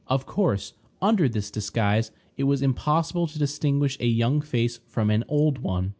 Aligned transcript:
Of 0.07 0.25
course, 0.25 0.73
under 0.99 1.29
this 1.29 1.51
disguise, 1.51 2.09
it 2.35 2.45
was 2.45 2.63
impossible 2.63 3.27
to 3.27 3.37
distinguish 3.37 3.97
a 3.99 4.07
young 4.07 4.41
face 4.41 4.79
from 4.87 5.11
an 5.11 5.23
old 5.27 5.59
one. 5.59 5.89